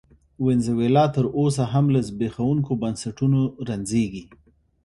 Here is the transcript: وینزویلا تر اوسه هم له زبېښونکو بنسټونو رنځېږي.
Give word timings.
وینزویلا 0.45 1.05
تر 1.15 1.25
اوسه 1.39 1.63
هم 1.73 1.85
له 1.93 1.99
زبېښونکو 2.07 2.71
بنسټونو 2.81 3.39
رنځېږي. 3.67 4.23